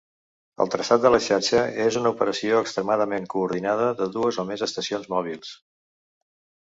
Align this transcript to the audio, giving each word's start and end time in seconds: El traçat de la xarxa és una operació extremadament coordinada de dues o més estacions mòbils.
El 0.63 0.69
traçat 0.75 1.03
de 1.03 1.09
la 1.15 1.19
xarxa 1.25 1.59
és 1.83 1.99
una 2.01 2.11
operació 2.15 2.61
extremadament 2.65 3.29
coordinada 3.35 3.93
de 4.01 4.09
dues 4.17 4.41
o 4.45 4.47
més 4.49 4.65
estacions 4.71 5.07
mòbils. 5.17 5.53